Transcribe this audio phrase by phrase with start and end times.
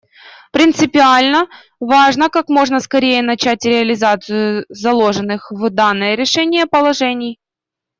[0.51, 1.45] Принципиально
[1.79, 7.37] важно как можно скорее начать реализацию заложенных в данное решение положений.